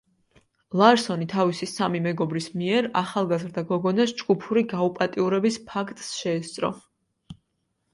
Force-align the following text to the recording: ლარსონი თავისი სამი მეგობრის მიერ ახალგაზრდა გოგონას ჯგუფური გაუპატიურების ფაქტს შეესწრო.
ლარსონი 0.79 1.27
თავისი 1.33 1.69
სამი 1.73 2.01
მეგობრის 2.07 2.49
მიერ 2.63 2.89
ახალგაზრდა 3.03 3.67
გოგონას 3.75 4.17
ჯგუფური 4.25 4.67
გაუპატიურების 4.75 5.65
ფაქტს 5.73 6.15
შეესწრო. 6.25 6.79